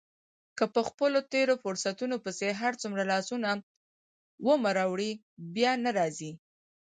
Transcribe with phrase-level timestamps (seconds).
[0.57, 3.49] که په خپلو تېرو فرصتونو پسې هرڅومره لاسونه
[4.47, 5.11] ومروړې
[5.55, 6.31] بیا نه را ګرځي.